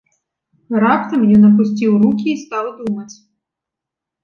[0.83, 3.09] Раптам ён апусціў рукі і стаў думаць.